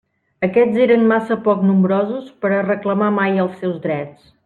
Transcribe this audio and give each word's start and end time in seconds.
Aquests 0.45 0.79
eren 0.85 1.03
massa 1.11 1.37
poc 1.49 1.61
nombrosos 1.73 2.35
per 2.47 2.51
a 2.61 2.65
reclamar 2.73 3.11
mai 3.23 3.43
els 3.47 3.63
seus 3.65 3.81
drets. 3.89 4.31